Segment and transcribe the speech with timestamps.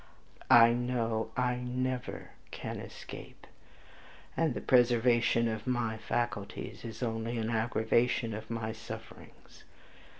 [0.49, 3.45] I KNOW I NEVER CAN ESCAPE,
[4.35, 9.63] and the preservation of my faculties is only an aggravation of my sufferings.